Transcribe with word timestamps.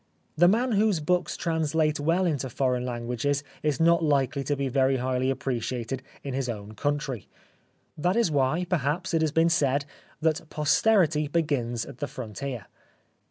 The 0.35 0.47
man 0.47 0.71
whose 0.71 0.99
books 0.99 1.37
translate 1.37 1.99
well 1.99 2.25
into 2.25 2.49
foreign 2.49 2.83
languages 2.83 3.43
is 3.61 3.79
not 3.79 4.03
likely 4.03 4.43
to 4.45 4.55
be 4.55 4.67
very 4.67 4.97
highly 4.97 5.29
appreciated 5.29 6.01
in 6.23 6.33
his 6.33 6.49
own 6.49 6.71
country. 6.73 7.27
That 7.99 8.15
is 8.17 8.31
why, 8.31 8.65
perhaps, 8.67 9.13
it 9.13 9.21
has 9.21 9.31
been 9.31 9.49
said 9.49 9.85
that 10.19 10.49
posterity 10.49 11.27
begins 11.27 11.85
at 11.85 11.99
the 11.99 12.07
frontier. 12.07 12.65